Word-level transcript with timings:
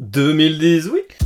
2018 0.00 1.18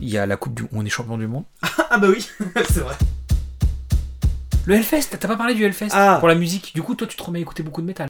Il 0.00 0.08
y 0.08 0.16
a 0.16 0.26
la 0.26 0.36
Coupe 0.36 0.54
du 0.54 0.64
On 0.72 0.84
est 0.86 0.88
champion 0.88 1.18
du 1.18 1.26
monde. 1.26 1.44
Ah 1.90 1.96
bah 1.98 2.08
oui, 2.10 2.20
c'est 2.68 2.80
vrai. 2.80 2.94
Le 4.66 4.74
Hellfest, 4.74 5.16
t'as 5.18 5.26
pas 5.26 5.36
parlé 5.36 5.54
du 5.54 5.64
Hellfest 5.64 5.88
Ah. 5.92 6.16
Pour 6.18 6.28
la 6.28 6.34
musique? 6.34 6.74
Du 6.74 6.82
coup, 6.82 6.94
toi, 6.94 7.06
tu 7.06 7.16
te 7.16 7.22
remets 7.22 7.38
à 7.38 7.42
écouter 7.42 7.62
beaucoup 7.62 7.80
de 7.80 7.86
métal. 7.86 8.08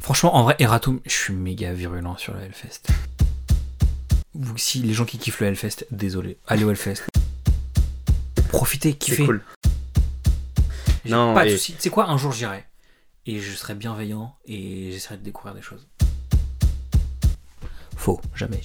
Franchement, 0.00 0.36
en 0.36 0.42
vrai, 0.42 0.56
Eratum, 0.58 1.00
je 1.06 1.10
suis 1.12 1.32
méga 1.32 1.72
virulent 1.72 2.16
sur 2.18 2.34
le 2.34 2.40
Hellfest. 2.42 2.82
Vous, 4.34 4.58
si 4.58 4.80
les 4.80 4.92
gens 4.92 5.06
qui 5.06 5.16
kiffent 5.16 5.40
le 5.40 5.46
Hellfest, 5.46 5.86
désolé. 5.90 6.36
Allez 6.46 6.64
au 6.64 6.70
Hellfest. 6.70 7.04
Profitez, 8.50 8.90
C'est 8.90 8.98
kiffez. 8.98 9.24
cool. 9.24 9.42
J'ai 11.06 11.10
Non, 11.12 11.32
pas 11.34 11.46
de 11.46 11.50
soucis. 11.50 11.72
Tu 11.72 11.80
sais 11.80 11.90
quoi, 11.90 12.08
un 12.10 12.18
jour 12.18 12.30
j'irai? 12.32 12.64
Et 13.24 13.40
je 13.40 13.52
serai 13.54 13.74
bienveillant 13.74 14.36
et 14.44 14.90
j'essaierai 14.92 15.16
de 15.16 15.22
découvrir 15.22 15.54
des 15.54 15.62
choses. 15.62 15.86
Faux, 18.04 18.20
jamais. 18.34 18.60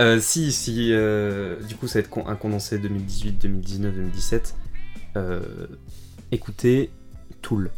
Euh, 0.00 0.18
si, 0.20 0.50
si, 0.52 0.92
euh, 0.92 1.56
du 1.62 1.76
coup, 1.76 1.86
ça 1.86 1.98
va 1.98 2.00
être 2.00 2.10
con- 2.10 2.26
un 2.26 2.34
condensé 2.36 2.78
2018, 2.78 3.32
2019, 3.42 3.94
2017. 3.94 4.54
Euh, 5.16 5.40
écoutez 6.32 6.90
Tool. 7.42 7.70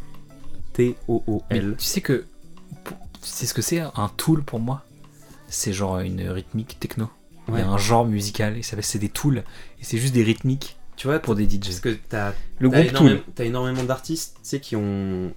T-O-O-L. 0.73 1.75
tu 1.77 1.85
sais 1.85 2.01
que. 2.01 2.25
sais 3.21 3.45
ce 3.45 3.53
que 3.53 3.61
c'est 3.61 3.79
un 3.79 4.11
tool 4.17 4.43
pour 4.43 4.59
moi? 4.59 4.83
C'est 5.47 5.73
genre 5.73 5.99
une 5.99 6.27
rythmique 6.29 6.77
techno. 6.79 7.09
Il 7.49 7.55
y 7.55 7.61
a 7.61 7.67
un 7.67 7.77
genre 7.77 8.05
musical, 8.05 8.57
et 8.57 8.63
ça 8.63 8.77
c'est 8.81 8.99
des 8.99 9.09
tools. 9.09 9.39
Et 9.79 9.83
c'est 9.83 9.97
juste 9.97 10.13
des 10.13 10.23
rythmiques 10.23 10.77
Tu 10.95 11.07
vois, 11.07 11.19
pour 11.19 11.35
des 11.35 11.47
DJs. 11.47 11.59
parce 11.67 11.79
que 11.81 11.89
t'as 12.09 12.33
Le 12.59 12.69
groupe 12.69 12.85
énormément, 12.85 13.19
Tool. 13.19 13.33
t'as 13.35 13.43
énormément 13.43 13.83
d'artistes, 13.83 14.35
tu 14.41 14.49
sais, 14.49 14.59
qui 14.59 14.75
ont. 14.75 15.31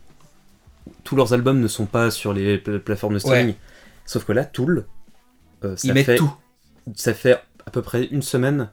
Tous 1.04 1.16
leurs 1.16 1.32
albums 1.32 1.60
ne 1.60 1.68
sont 1.68 1.86
pas 1.86 2.10
sur 2.10 2.32
les 2.32 2.58
pla- 2.58 2.78
plateformes 2.78 3.14
de 3.14 3.18
streaming. 3.18 3.54
Sauf 4.06 4.24
que 4.24 4.32
là, 4.32 4.44
Tool, 4.44 4.86
euh, 5.64 5.76
ça 5.76 5.88
Ils 5.88 5.94
mettent 5.94 6.06
fait, 6.06 6.16
tout. 6.16 6.32
Ça 6.94 7.14
fait 7.14 7.40
à 7.66 7.70
peu 7.70 7.82
près 7.82 8.04
une 8.06 8.22
semaine 8.22 8.70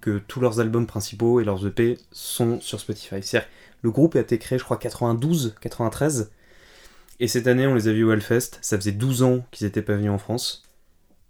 que 0.00 0.18
tous 0.18 0.40
leurs 0.40 0.60
albums 0.60 0.86
principaux 0.86 1.40
et 1.40 1.44
leurs 1.44 1.66
EP 1.66 1.98
sont 2.12 2.60
sur 2.60 2.78
Spotify. 2.80 3.22
C'est-à-dire, 3.22 3.48
le 3.82 3.90
groupe 3.90 4.14
a 4.16 4.20
été 4.20 4.38
créé, 4.38 4.58
je 4.58 4.64
crois, 4.64 4.76
92, 4.76 5.56
93. 5.60 6.30
Et 7.18 7.28
cette 7.28 7.46
année, 7.46 7.66
on 7.66 7.74
les 7.74 7.88
a 7.88 7.92
vus 7.92 8.04
au 8.04 8.12
Hellfest. 8.12 8.58
Ça 8.60 8.76
faisait 8.76 8.92
12 8.92 9.22
ans 9.22 9.44
qu'ils 9.50 9.66
étaient 9.66 9.82
pas 9.82 9.94
venus 9.96 10.10
en 10.10 10.18
France. 10.18 10.62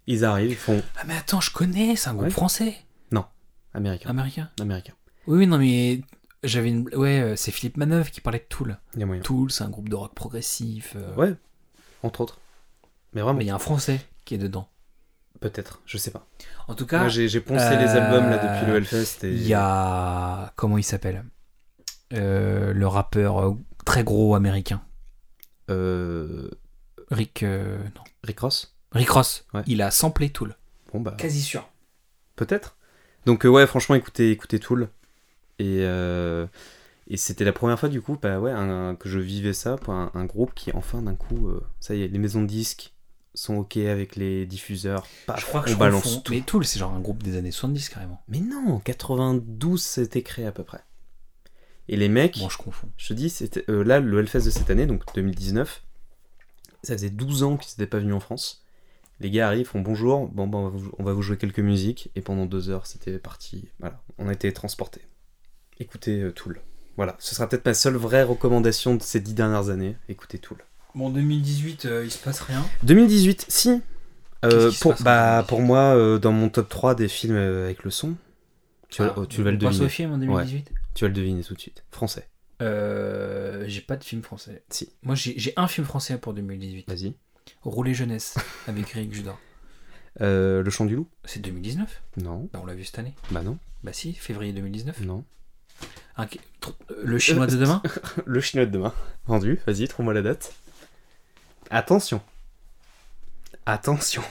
Ils 0.06 0.24
arrivent, 0.24 0.50
ils 0.50 0.56
font 0.56 0.82
Ah, 0.96 1.04
mais 1.06 1.16
attends, 1.16 1.40
je 1.40 1.50
connais, 1.52 1.96
c'est 1.96 2.08
un 2.08 2.14
groupe 2.14 2.24
Ouais. 2.26 2.30
français. 2.30 2.76
américain. 3.74 4.08
Américain. 4.08 4.50
Américain. 4.60 4.92
Oui, 5.26 5.38
oui, 5.38 5.46
non, 5.46 5.58
mais. 5.58 6.00
J'avais 6.42 6.68
une. 6.70 6.88
Ouais, 6.94 7.20
euh, 7.20 7.36
c'est 7.36 7.50
Philippe 7.50 7.76
Manœuvre 7.76 8.10
qui 8.10 8.20
parlait 8.20 8.38
de 8.38 8.44
Tool. 8.48 8.78
Il 8.94 9.00
y 9.00 9.02
a 9.02 9.06
moyen. 9.06 9.20
Tool, 9.22 9.50
c'est 9.50 9.64
un 9.64 9.68
groupe 9.68 9.88
de 9.88 9.94
rock 9.96 10.14
progressif. 10.14 10.92
euh, 10.96 11.14
Ouais, 11.16 11.34
entre 12.02 12.20
autres. 12.20 12.40
Mais 13.12 13.20
vraiment, 13.20 13.38
Mais 13.38 13.44
il 13.44 13.48
y 13.48 13.50
a 13.50 13.54
un 13.54 13.58
français 13.58 14.00
qui 14.24 14.34
est 14.34 14.38
dedans. 14.38 14.68
Peut-être, 15.50 15.80
je 15.86 15.98
sais 15.98 16.10
pas. 16.10 16.26
En 16.68 16.74
tout 16.74 16.86
cas, 16.86 17.00
Moi, 17.00 17.08
j'ai 17.08 17.40
poncé 17.40 17.64
euh, 17.64 17.78
les 17.80 17.88
albums 17.88 18.28
là 18.30 18.38
depuis 18.38 18.66
le 18.70 18.76
Hellfest. 18.76 19.24
Et... 19.24 19.30
il 19.32 19.46
y 19.46 19.54
a. 19.54 20.52
Comment 20.56 20.78
il 20.78 20.82
s'appelle? 20.84 21.24
Euh, 22.12 22.72
Le 22.72 22.86
rappeur 22.86 23.38
euh, 23.44 23.54
très 23.84 24.04
gros 24.04 24.34
américain. 24.34 24.82
Euh, 25.70 26.50
Rick. 27.10 27.42
euh, 27.42 27.78
non. 27.94 28.02
Rick 28.24 28.40
Ross? 28.40 28.76
Rick 28.92 29.10
Ross. 29.10 29.46
Ouais. 29.54 29.62
Il 29.66 29.82
a 29.82 29.90
samplé 29.90 30.30
Tool. 30.30 30.56
Bon, 30.92 31.00
bah, 31.00 31.14
Quasi 31.18 31.42
sûr. 31.42 31.68
peut-être. 32.36 32.76
Donc, 33.26 33.44
euh, 33.44 33.48
ouais, 33.48 33.66
franchement, 33.66 33.94
écoutez, 33.94 34.30
écoutez 34.30 34.58
Tool. 34.60 34.88
Et, 35.58 35.78
euh, 35.80 36.46
et 37.08 37.16
c'était 37.16 37.44
la 37.44 37.52
première 37.52 37.78
fois, 37.78 37.88
du 37.88 38.00
coup, 38.00 38.18
bah, 38.20 38.38
ouais, 38.40 38.50
un- 38.52 38.94
que 38.94 39.08
je 39.08 39.18
vivais 39.18 39.52
ça 39.52 39.76
pour 39.76 39.94
un, 39.94 40.10
un 40.14 40.24
groupe 40.24 40.52
qui, 40.54 40.70
enfin, 40.74 41.02
d'un 41.02 41.14
coup, 41.14 41.48
euh, 41.48 41.60
ça 41.80 41.94
y 41.94 42.02
est, 42.02 42.08
les 42.08 42.18
maisons 42.18 42.42
de 42.42 42.46
disques 42.46 42.92
sont 43.36 43.56
OK 43.56 43.76
avec 43.76 44.16
les 44.16 44.46
diffuseurs. 44.46 45.06
Paf, 45.26 45.40
je 45.40 45.46
crois 45.46 45.60
que 45.60 45.68
on 45.70 45.72
je 45.72 45.78
balance 45.78 46.02
confonds. 46.02 46.20
tout. 46.20 46.32
Mais 46.32 46.40
Tool, 46.40 46.64
c'est 46.64 46.78
genre 46.78 46.92
un 46.92 47.00
groupe 47.00 47.22
des 47.22 47.36
années 47.36 47.50
70 47.50 47.88
carrément. 47.90 48.22
Mais 48.28 48.40
non, 48.40 48.80
92, 48.80 49.82
c'était 49.82 50.22
créé 50.22 50.46
à 50.46 50.52
peu 50.52 50.64
près. 50.64 50.80
Et 51.88 51.96
les 51.96 52.08
mecs, 52.08 52.38
Bon, 52.38 52.48
je 52.48 52.58
confonds. 52.58 52.90
je 52.96 53.08
te 53.08 53.14
dis, 53.14 53.30
c'était 53.30 53.64
euh, 53.70 53.84
là, 53.84 54.00
le 54.00 54.18
Hellfest 54.18 54.44
de 54.44 54.50
cette 54.50 54.70
année, 54.70 54.86
donc 54.86 55.02
2019, 55.14 55.84
ça 56.82 56.94
faisait 56.94 57.10
12 57.10 57.42
ans 57.44 57.56
qu'ils 57.56 57.72
n'étaient 57.72 57.88
pas 57.88 58.00
venus 58.00 58.14
en 58.14 58.20
France. 58.20 58.64
Les 59.20 59.30
gars 59.30 59.46
arrivent, 59.46 59.66
font 59.68 59.80
bonjour, 59.80 60.26
bon, 60.28 60.50
on, 60.52 60.68
va 60.68 60.68
vous, 60.68 60.90
on 60.98 61.04
va 61.04 61.12
vous 61.12 61.22
jouer 61.22 61.36
quelques 61.36 61.60
musiques, 61.60 62.10
et 62.16 62.22
pendant 62.22 62.44
deux 62.46 62.70
heures, 62.70 62.86
c'était 62.86 63.18
parti. 63.18 63.68
Voilà, 63.78 64.02
on 64.18 64.28
a 64.28 64.32
été 64.32 64.52
transportés. 64.52 65.02
Écoutez 65.78 66.20
euh, 66.22 66.32
Tool. 66.32 66.60
Voilà, 66.96 67.14
ce 67.18 67.34
sera 67.34 67.48
peut-être 67.48 67.66
ma 67.66 67.74
seule 67.74 67.96
vraie 67.96 68.22
recommandation 68.22 68.94
de 68.96 69.02
ces 69.02 69.20
dix 69.20 69.34
dernières 69.34 69.68
années. 69.68 69.96
Écoutez 70.08 70.38
Tool. 70.38 70.58
Bon, 70.96 71.10
2018, 71.10 71.86
il 72.04 72.10
se 72.10 72.18
passe 72.18 72.40
rien. 72.40 72.64
2018, 72.82 73.44
si. 73.48 73.80
Euh, 74.44 74.72
pour, 74.80 74.94
bah, 75.02 75.42
2018? 75.42 75.48
pour 75.48 75.60
moi, 75.60 75.78
euh, 75.94 76.18
dans 76.18 76.32
mon 76.32 76.48
top 76.48 76.68
3 76.68 76.94
des 76.94 77.06
films 77.08 77.36
euh, 77.36 77.64
avec 77.66 77.84
le 77.84 77.90
son, 77.90 78.16
tu, 78.88 79.02
vas- 79.02 79.14
oh, 79.16 79.26
tu 79.26 79.42
vas 79.42 79.50
le 79.50 79.58
Ah, 79.60 79.66
deviner. 79.66 79.84
au 79.84 79.88
film 79.88 80.12
en 80.12 80.18
2018 80.18 80.72
Tu 80.94 81.04
vas 81.04 81.08
le 81.08 81.14
deviner 81.14 81.42
tout 81.42 81.54
de 81.54 81.60
suite. 81.60 81.84
Français. 81.90 82.26
Euh, 82.62 83.64
J'ai 83.66 83.82
pas 83.82 83.96
de 83.96 84.04
film 84.04 84.22
français. 84.22 84.62
Si. 84.70 84.88
Moi, 85.02 85.14
j'ai 85.14 85.52
un 85.56 85.68
film 85.68 85.86
français 85.86 86.16
pour 86.18 86.32
2018. 86.32 86.88
Vas-y. 86.88 87.14
Rouler 87.62 87.92
jeunesse 87.94 88.36
avec 88.66 88.94
Eric 88.96 89.12
Judor. 89.12 89.38
Euh, 90.22 90.62
le 90.62 90.70
chant 90.70 90.86
du 90.86 90.96
loup 90.96 91.06
C'est 91.26 91.40
2019 91.40 92.02
Non. 92.22 92.48
Bah, 92.54 92.60
on 92.62 92.66
l'a 92.66 92.74
vu 92.74 92.84
cette 92.84 92.98
année. 92.98 93.14
Bah 93.30 93.42
non. 93.42 93.58
Bah 93.84 93.92
si, 93.92 94.14
février 94.14 94.54
2019. 94.54 95.00
Non. 95.02 95.24
Un- 96.16 96.24
euh, 96.24 96.94
Le 97.04 97.18
chinois 97.18 97.46
de 97.46 97.56
demain 97.56 97.82
Le 98.24 98.40
chinois 98.40 98.64
de 98.64 98.70
demain. 98.70 98.94
Vendu. 99.26 99.60
Vas-y, 99.66 99.86
trouve-moi 99.88 100.14
la 100.14 100.22
date. 100.22 100.54
Attention. 101.70 102.20
Attention. 103.64 104.22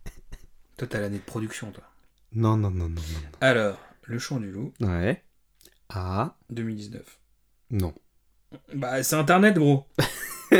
Toi, 0.76 0.88
t'as 0.88 1.00
l'année 1.00 1.18
de 1.18 1.22
production, 1.22 1.70
toi. 1.70 1.84
Non, 2.32 2.56
non, 2.56 2.70
non, 2.70 2.88
non, 2.88 3.02
Alors, 3.40 3.78
Le 4.02 4.18
Chant 4.18 4.40
du 4.40 4.50
Loup, 4.50 4.72
non. 4.80 4.88
Ouais. 4.88 5.22
Ah. 5.88 6.34
2019. 6.50 7.02
Non. 7.70 7.94
Bah, 8.74 9.02
c'est 9.04 9.14
Internet, 9.14 9.54
gros. 9.54 9.86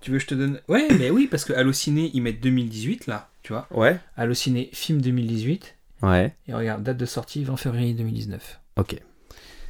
tu 0.00 0.10
veux 0.10 0.18
que 0.18 0.22
je 0.22 0.26
te 0.26 0.34
donne... 0.34 0.60
Ouais, 0.68 0.86
mais 0.98 1.10
oui, 1.10 1.26
parce 1.30 1.46
que 1.46 1.54
Allociné, 1.54 2.10
ils 2.12 2.20
mettent 2.20 2.40
2018, 2.40 3.06
là, 3.06 3.30
tu 3.42 3.54
vois. 3.54 3.66
Ouais. 3.70 3.98
Allociné, 4.16 4.68
film 4.74 5.00
2018. 5.00 5.74
Ouais. 6.02 6.36
Et 6.46 6.52
regarde, 6.52 6.82
date 6.82 6.98
de 6.98 7.06
sortie, 7.06 7.44
20 7.44 7.56
février 7.56 7.94
2019. 7.94 8.60
Ok. 8.76 9.00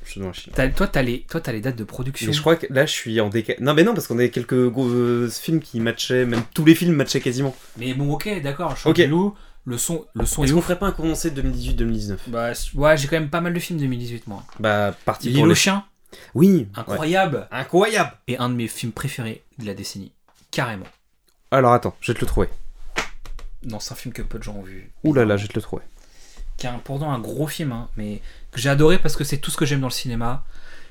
Chinois. 0.05 0.33
Toi, 0.77 0.87
t'as 0.87 1.03
les, 1.03 1.23
toi, 1.23 1.41
t'as 1.41 1.53
les 1.53 1.61
dates 1.61 1.77
de 1.77 1.85
production. 1.85 2.27
Mais 2.27 2.33
je 2.33 2.41
crois 2.41 2.57
que 2.57 2.67
là, 2.71 2.87
je 2.87 2.93
suis 2.93 3.21
en 3.21 3.29
décalage. 3.29 3.61
Non, 3.63 3.75
mais 3.75 3.85
non, 3.85 3.95
parce 3.95 4.07
qu'on 4.07 4.19
a 4.19 4.29
quelques 4.29 4.53
euh, 4.55 5.29
films 5.31 5.61
qui 5.61 5.81
matchaient, 5.81 6.27
même 6.27 6.43
tous 6.55 6.65
les 6.65 6.75
films 6.75 6.95
matchaient 6.95 7.21
quasiment. 7.21 7.55
Mais 7.79 7.95
bon, 7.95 8.13
ok, 8.13 8.43
d'accord. 8.43 8.77
Ok. 8.85 8.99
Loup, 8.99 9.35
le 9.65 9.79
son, 9.79 10.05
le 10.15 10.27
son 10.27 10.43
est 10.43 10.47
Est-ce 10.47 10.55
qu'on 10.55 10.61
ferait 10.63 10.79
pas 10.79 10.87
un 10.87 10.93
condensé 10.93 11.31
2018-2019 11.31 12.17
Bah, 12.29 12.53
ouais, 12.75 12.97
j'ai 12.97 13.09
quand 13.09 13.19
même 13.19 13.31
pas 13.31 13.41
mal 13.41 13.55
de 13.55 13.59
films 13.61 13.79
2018, 13.79 14.27
moi. 14.27 14.43
Bah, 14.61 14.95
parti 15.05 15.33
pour 15.33 15.47
le... 15.47 15.55
chien, 15.55 15.85
Oui. 16.35 16.69
ouais. 16.77 16.81
incroyable. 16.81 17.49
Incroyable. 17.51 18.13
Et 18.29 18.37
un 18.39 18.49
de 18.51 18.55
mes 18.55 18.69
films 18.69 18.93
préférés 18.93 19.43
de 19.59 19.67
la 19.67 19.75
décennie. 19.75 20.13
Carrément. 20.51 20.87
Alors, 21.51 21.73
attends, 21.73 21.97
je 22.01 22.13
vais 22.13 22.17
te 22.19 22.21
le 22.23 22.27
trouver. 22.27 22.49
Non, 23.65 23.81
c'est 23.81 23.93
un 23.93 23.97
film 23.97 24.13
que 24.13 24.21
peu 24.23 24.39
de 24.39 24.43
gens 24.43 24.55
ont 24.57 24.63
vu. 24.63 24.91
Ouh 25.05 25.15
là 25.15 25.25
là, 25.25 25.37
je 25.37 25.43
vais 25.43 25.49
te 25.49 25.55
le 25.55 25.63
trouver. 25.63 25.83
Qui 26.57 26.67
est 26.67 26.71
un- 26.71 26.79
pourtant 26.79 27.13
un 27.13 27.19
gros 27.19 27.47
film, 27.47 27.73
hein, 27.73 27.89
mais 27.97 28.21
que 28.53 28.61
j'ai 28.61 28.69
adoré 28.71 28.99
parce 28.99 29.17
que 29.17 29.25
c'est 29.25 29.39
tout 29.39 29.51
ce 29.51 29.57
que 29.57 29.65
j'aime 29.67 29.81
dans 29.81 29.89
le 29.89 29.93
cinéma. 29.93 30.45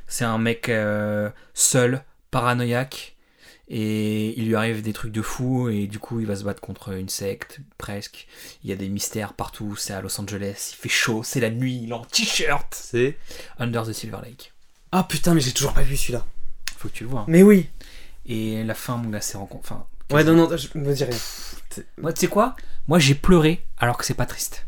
C'est 0.08 0.26
un 0.26 0.38
mec 0.38 0.68
euh, 0.70 1.30
seul, 1.54 2.04
paranoïaque, 2.32 3.16
et 3.70 4.38
il 4.38 4.48
lui 4.48 4.56
arrive 4.56 4.82
des 4.82 4.92
trucs 4.92 5.14
de 5.14 5.22
fou, 5.22 5.70
et 5.70 5.88
du 5.88 5.98
coup 6.00 6.20
il 6.20 6.26
va 6.28 6.36
se 6.36 6.44
battre 6.44 6.60
contre 6.62 6.94
une 6.94 7.08
secte, 7.10 7.60
presque. 7.78 8.28
Il 8.64 8.70
y 8.70 8.74
a 8.74 8.76
des 8.76 8.90
mystères 8.90 9.34
partout, 9.34 9.76
c'est 9.78 9.94
à 9.94 10.02
Los 10.02 10.20
Angeles, 10.20 10.74
il 10.74 10.76
fait 10.82 10.90
chaud, 10.90 11.24
c'est 11.24 11.40
la 11.40 11.50
nuit, 11.50 11.80
il 11.84 11.90
est 11.90 11.94
en 11.94 12.04
t-shirt. 12.04 12.68
C'est. 12.76 13.18
Under 13.58 13.84
the 13.88 13.94
Silver 13.94 14.18
Lake. 14.24 14.52
Ah 14.92 15.06
putain, 15.08 15.34
mais 15.34 15.42
j'ai 15.42 15.54
toujours 15.54 15.74
pas 15.74 15.82
vu 15.82 15.96
celui-là. 15.96 16.26
Faut 16.78 16.90
que 16.90 16.94
tu 16.94 17.06
le 17.06 17.10
vois. 17.10 17.22
hein. 17.22 17.26
Mais 17.30 17.42
oui. 17.42 17.70
Et 18.26 18.64
la 18.64 18.76
fin, 18.76 18.98
mon 18.98 19.10
gars, 19.10 19.22
c'est 19.22 19.38
rencontre. 19.38 19.72
Enfin, 19.72 19.86
Ouais, 20.12 20.24
non, 20.26 20.34
non, 20.36 20.56
je 20.56 20.68
me 20.78 20.94
dis 20.94 21.04
rien. 21.06 21.18
moi, 21.98 22.12
tu 22.14 22.20
sais 22.22 22.28
quoi? 22.28 22.56
Moi, 22.90 23.00
j'ai 23.00 23.16
pleuré 23.16 23.66
alors 23.80 23.98
que 23.98 24.06
c'est 24.06 24.14
pas 24.14 24.26
triste. 24.26 24.66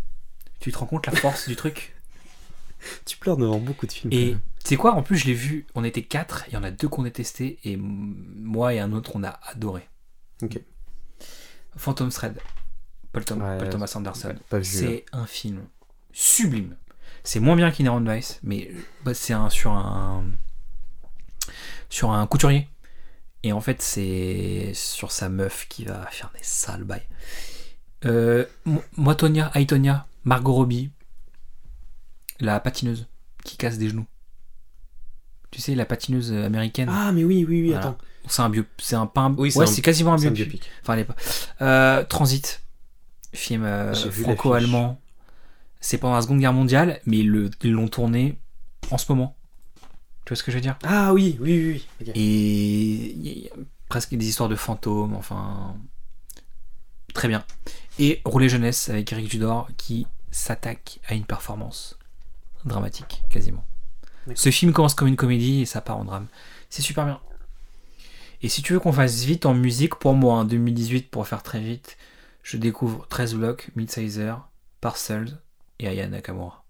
Tu 0.66 0.72
te 0.72 0.80
rends 0.80 0.88
compte 0.88 1.06
la 1.06 1.12
force 1.16 1.48
du 1.48 1.56
truc 1.56 1.94
Tu 3.06 3.18
pleures 3.18 3.38
devant 3.38 3.60
beaucoup 3.60 3.86
de 3.86 3.92
films. 3.92 4.12
Et 4.12 4.36
sais 4.64 4.78
quoi 4.78 4.94
En 4.96 5.04
plus, 5.04 5.16
je 5.18 5.28
l'ai 5.28 5.36
vu. 5.36 5.68
On 5.76 5.84
était 5.84 6.02
quatre. 6.02 6.44
Il 6.48 6.56
y 6.56 6.58
en 6.58 6.64
a 6.64 6.72
deux 6.72 6.88
qu'on 6.90 7.06
a 7.06 7.12
testé 7.12 7.60
et 7.64 7.78
moi 7.78 8.74
et 8.74 8.80
un 8.80 8.92
autre, 8.92 9.12
on 9.14 9.24
a 9.24 9.40
adoré. 9.46 9.88
Ok. 10.42 10.60
Phantom 11.78 12.10
Thread. 12.10 12.40
Paul, 13.12 13.26
Tom- 13.26 13.42
Ouais, 13.44 13.60
Paul 13.60 13.70
Thomas 13.70 13.92
Anderson. 13.96 14.34
c'est 14.64 15.06
un 15.12 15.28
film 15.28 15.68
sublime. 16.12 16.76
C'est 17.24 17.40
moins 17.40 17.56
bien 17.56 17.70
qu'Inherent 17.70 18.02
Vice, 18.02 18.40
mais 18.42 18.72
bah, 19.04 19.14
c'est 19.14 19.34
un, 19.34 19.52
sur 19.52 19.72
un 19.72 20.26
sur 21.90 22.10
un 22.12 22.26
couturier. 22.26 22.68
Et 23.44 23.52
en 23.54 23.62
fait, 23.62 23.84
c'est 23.84 24.72
sur 24.74 25.12
sa 25.12 25.30
meuf 25.30 25.68
qui 25.70 25.86
va 25.86 26.08
faire 26.08 26.32
des 26.36 26.44
sales 26.44 26.84
bails. 26.86 27.06
Euh, 28.06 28.46
mo- 28.66 28.84
moi, 28.98 29.14
Tonya, 29.16 29.52
Aitonia, 29.54 30.08
Margot 30.26 30.54
Robbie, 30.54 30.90
la 32.40 32.60
patineuse 32.60 33.08
qui 33.44 33.58
casse 33.58 33.78
des 33.78 33.90
genoux. 33.90 34.06
Tu 35.52 35.62
sais, 35.62 35.76
la 35.76 35.86
patineuse 35.86 36.34
américaine. 36.34 36.90
Ah, 36.92 37.12
mais 37.14 37.24
oui, 37.24 37.46
oui, 37.48 37.62
oui, 37.62 37.68
Voilà. 37.70 37.88
attends. 37.88 37.98
C'est 38.28 38.42
un 38.42 38.50
bio, 38.50 38.64
c'est 38.80 38.96
un 38.96 39.06
pas 39.06 39.22
un- 39.22 39.34
Oui, 39.36 39.52
c'est 39.52 39.60
ouais, 39.60 39.66
un- 39.66 39.68
c'est 39.68 39.82
quasiment 39.84 40.14
un 40.14 40.18
C'est 40.18 40.28
un 40.28 40.32
biopic. 40.32 40.54
biopic. 40.62 40.72
Enfin, 40.82 40.94
elle 40.94 41.00
est 41.02 41.06
pas. 41.06 41.16
Euh, 41.62 42.04
Transit, 42.04 42.62
film 43.34 43.64
euh, 43.64 43.94
franco-allemand. 43.94 45.00
C'est 45.80 46.00
pendant 46.00 46.16
la 46.16 46.22
Seconde 46.24 46.40
Guerre 46.40 46.54
mondiale, 46.54 47.00
mais 47.06 47.20
ils 47.20 47.30
le- 47.30 47.52
ils 47.64 47.72
l'ont 47.72 47.88
tourné 47.88 48.40
en 48.90 48.98
ce 48.98 49.12
moment. 49.12 49.38
Tu 50.26 50.30
vois 50.30 50.36
ce 50.38 50.44
que 50.44 50.50
je 50.52 50.58
veux 50.58 50.62
dire? 50.62 50.78
Ah 50.84 51.14
oui, 51.14 51.38
oui, 51.40 51.54
oui, 51.58 51.72
oui. 52.02 52.08
ok. 52.10 52.12
Et 52.16 53.12
il 53.12 53.28
y 53.44 53.48
a 53.48 53.52
presque 53.88 54.16
des 54.16 54.28
histoires 54.28 54.50
de 54.50 54.56
fantômes, 54.56 55.14
enfin. 55.14 55.76
Très 57.14 57.28
bien. 57.28 57.46
Et 58.00 58.22
Roulet 58.26 58.50
Jeunesse 58.50 58.90
avec 58.90 59.12
Eric 59.14 59.32
Judor 59.32 59.70
qui 59.78 60.08
s'attaque 60.36 61.00
à 61.08 61.14
une 61.14 61.26
performance 61.26 61.98
dramatique, 62.66 63.24
quasiment. 63.30 63.64
Ce 64.34 64.50
film 64.52 64.74
commence 64.74 64.94
comme 64.96 65.08
une 65.08 65.16
comédie 65.16 65.62
et 65.62 65.66
ça 65.66 65.82
part 65.82 65.98
en 65.98 66.04
drame. 66.06 66.28
C'est 66.70 66.82
super 66.82 67.06
bien. 67.06 67.20
Et 68.42 68.50
si 68.50 68.62
tu 68.62 68.74
veux 68.74 68.80
qu'on 68.80 68.92
fasse 68.92 69.24
vite 69.24 69.46
en 69.46 69.54
musique, 69.54 69.96
pour 69.96 70.14
moi, 70.14 70.34
en 70.36 70.44
2018, 70.46 71.10
pour 71.10 71.28
faire 71.28 71.42
très 71.44 71.60
vite, 71.62 71.96
je 72.44 72.58
découvre 72.58 73.08
13 73.08 73.36
blocs, 73.36 73.70
Midsizer, 73.76 74.48
Parcels 74.82 75.38
et 75.80 75.88
Aya 75.88 76.08
Nakamura. 76.08 76.64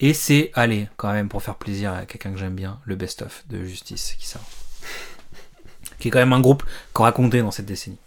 Et 0.00 0.14
c'est, 0.14 0.50
allez, 0.54 0.88
quand 0.96 1.12
même, 1.12 1.28
pour 1.28 1.42
faire 1.42 1.56
plaisir 1.56 1.92
à 1.92 2.06
quelqu'un 2.06 2.32
que 2.32 2.38
j'aime 2.38 2.54
bien, 2.56 2.80
le 2.84 2.96
best-of 2.96 3.44
de 3.48 3.64
Justice 3.64 4.16
qui 4.18 4.26
sort. 4.26 4.42
Qui 5.98 6.08
est 6.08 6.10
quand 6.10 6.18
même 6.20 6.32
un 6.32 6.40
groupe 6.40 6.64
qu'on 6.92 7.02
racontait 7.04 7.42
dans 7.42 7.50
cette 7.52 7.66
décennie. 7.66 7.98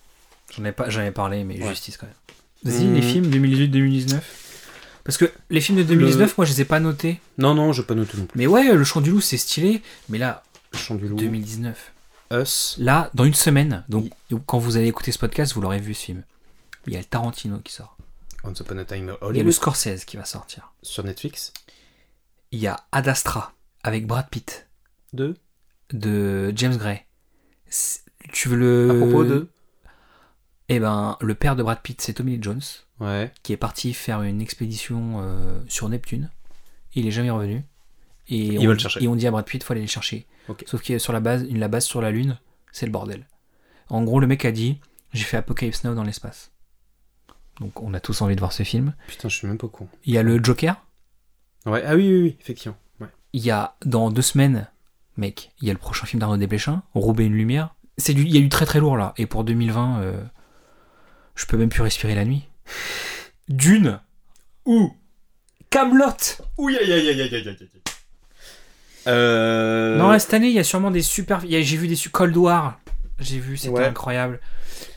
J'en 0.54 0.66
ai 0.66 0.72
pas 0.74 0.90
jamais 0.90 1.12
parlé, 1.12 1.44
mais 1.44 1.62
Ouais. 1.62 1.70
Justice 1.70 1.98
quand 1.98 2.08
même. 2.08 2.16
Vas-y, 2.74 2.86
Hmm. 2.88 2.94
les 2.96 3.02
films 3.02 3.26
2018-2019. 3.30 4.22
Parce 5.06 5.18
que 5.18 5.32
les 5.50 5.62
films 5.62 5.78
de 5.78 5.84
2019, 5.84 6.38
moi 6.38 6.46
je 6.46 6.52
les 6.52 6.62
ai 6.62 6.66
pas 6.66 6.80
notés. 6.82 7.22
Non, 7.38 7.54
non, 7.54 7.72
je 7.72 7.82
pas 7.82 7.94
noter 7.96 8.18
non 8.18 8.26
plus. 8.26 8.38
Mais 8.38 8.48
ouais, 8.48 8.74
le 8.74 8.84
chant 8.84 9.00
du 9.02 9.12
loup 9.12 9.22
c'est 9.22 9.38
stylé. 9.38 9.82
Mais 10.10 10.18
là, 10.18 10.44
Chant 10.74 10.96
du 10.96 11.08
loup. 11.08 11.16
2019. 11.16 11.94
Us. 12.34 12.76
Là, 12.80 13.12
dans 13.14 13.24
une 13.24 13.36
semaine, 13.36 13.86
donc 13.88 14.12
quand 14.48 14.58
vous 14.58 14.78
allez 14.78 14.88
écouter 14.88 15.12
ce 15.12 15.20
podcast, 15.20 15.54
vous 15.54 15.62
l'aurez 15.62 15.80
vu 15.80 15.94
ce 15.94 16.06
film. 16.06 16.24
Il 16.88 16.94
y 16.94 16.96
a 16.96 17.00
le 17.00 17.06
Tarantino 17.06 17.60
qui 17.60 17.72
sort. 17.74 17.98
Once 18.44 18.60
Upon 18.60 18.78
a 18.80 18.86
Time 18.86 18.98
in 18.98 19.02
Il 19.02 19.06
y 19.06 19.10
a 19.10 19.14
le 19.14 19.18
Hollywood. 19.26 19.52
Scorsese 19.52 20.06
qui 20.06 20.18
va 20.18 20.26
sortir. 20.26 20.74
Sur 20.82 21.04
Netflix. 21.04 21.54
Il 22.52 22.60
y 22.60 22.68
a 22.68 22.78
Ad 22.92 23.08
Astra 23.08 23.54
avec 23.84 24.06
Brad 24.08 24.28
Pitt 24.30 24.68
Deux. 25.14 25.36
de 25.94 26.52
James 26.56 26.78
Gray. 26.78 27.06
Tu 28.34 28.50
veux 28.50 28.58
le. 28.58 28.90
À 28.92 28.96
propos 28.96 29.24
de. 29.24 29.48
Eh 30.70 30.80
ben, 30.80 31.18
le 31.22 31.36
père 31.36 31.56
de 31.56 31.62
Brad 31.64 31.80
Pitt, 31.82 32.02
c'est 32.02 32.14
Tommy 32.14 32.34
Lee 32.38 32.40
Jones, 32.42 32.62
Ouais. 33.00 33.32
qui 33.44 33.52
est 33.52 33.58
parti 33.58 33.94
faire 33.94 34.22
une 34.22 34.42
expédition 34.42 35.18
euh, 35.20 35.60
sur 35.68 35.90
Neptune. 35.90 36.30
Il 36.94 37.06
est 37.08 37.12
jamais 37.12 37.30
revenu. 37.30 37.64
Et 38.28 38.38
Ils 38.38 38.60
on, 38.60 38.62
veulent 38.62 38.74
le 38.74 38.80
chercher. 38.80 39.04
Et 39.04 39.08
on 39.08 39.16
dit 39.16 39.28
à 39.28 39.32
Brad 39.32 39.46
Pitt, 39.46 39.64
faut 39.64 39.74
aller 39.74 39.82
le 39.82 39.88
chercher. 39.88 40.26
Sauf 40.66 40.82
qu'il 40.82 41.00
sur 41.00 41.14
la 41.14 41.20
base, 41.20 41.46
la 41.50 41.68
base 41.68 41.86
sur 41.86 42.02
la 42.02 42.12
Lune, 42.12 42.38
c'est 42.72 42.86
le 42.86 42.92
bordel. 42.92 43.28
En 43.90 44.04
gros, 44.04 44.20
le 44.20 44.28
mec 44.28 44.46
a 44.46 44.52
dit, 44.52 44.80
j'ai 45.14 45.24
fait 45.24 45.38
Apocalypse 45.38 45.84
Now 45.84 45.96
dans 45.96 46.04
l'espace. 46.04 46.52
Donc 47.60 47.82
on 47.82 47.94
a 47.94 48.00
tous 48.00 48.22
envie 48.22 48.36
de 48.36 48.40
voir 48.40 48.54
ce 48.54 48.64
film. 48.64 48.94
Putain, 49.08 49.30
je 49.30 49.38
suis 49.38 49.48
même 49.48 49.58
pas 49.58 49.68
con. 49.68 49.88
Il 50.06 50.14
y 50.14 50.18
a 50.18 50.24
le 50.24 50.44
Joker. 50.44 50.82
Ouais. 51.66 51.84
Ah 51.86 51.96
oui, 51.96 52.08
oui, 52.08 52.22
oui, 52.22 52.38
effectivement. 52.40 52.78
Ouais. 53.00 53.08
Il 53.34 53.44
y 53.44 53.52
a 53.52 53.76
dans 53.86 54.12
deux 54.12 54.22
semaines, 54.22 54.68
mec, 55.18 55.52
il 55.62 55.68
y 55.68 55.70
a 55.70 55.74
le 55.74 55.80
prochain 55.80 56.06
film 56.06 56.20
d'Arnaud 56.20 56.38
Desplechin, 56.38 56.84
Roubaix 56.94 57.26
une 57.26 57.34
lumière. 57.34 57.76
C'est 57.98 58.14
du, 58.14 58.24
il 58.24 58.36
y 58.36 58.38
a 58.38 58.42
du 58.42 58.50
très 58.50 58.66
très 58.66 58.80
lourd 58.80 58.98
là. 58.98 59.14
Et 59.18 59.26
pour 59.26 59.44
2020, 59.44 60.02
euh, 60.02 60.24
je 61.36 61.46
peux 61.46 61.58
même 61.58 61.70
plus 61.70 61.82
respirer 61.82 62.14
la 62.14 62.26
nuit. 62.26 62.48
Dune 63.48 64.00
ou 64.66 64.94
Camelot. 65.70 66.06
Oui, 66.58 66.78
aïe, 66.78 66.92
aïe, 66.92 67.10
aïe, 67.10 67.22
aïe, 67.22 67.36
aïe, 67.36 67.48
aïe. 67.48 67.70
Euh. 69.08 69.98
Non, 69.98 70.18
cette 70.18 70.34
année, 70.34 70.48
il 70.48 70.54
y 70.54 70.60
a 70.60 70.64
sûrement 70.64 70.92
des 70.92 71.02
super. 71.04 71.44
il 71.44 71.52
y 71.52 71.56
a- 71.56 71.62
J'ai 71.62 71.78
vu 71.78 71.88
des 71.88 71.96
su- 71.96 72.10
Cold 72.10 72.36
War. 72.36 72.80
J'ai 73.20 73.40
vu, 73.40 73.56
c'était 73.58 73.70
Ouais. 73.74 73.86
incroyable. 73.86 74.40